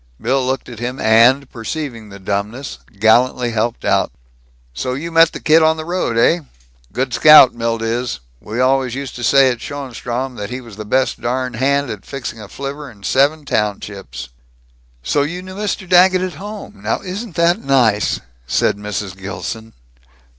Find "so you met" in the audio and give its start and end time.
4.73-5.31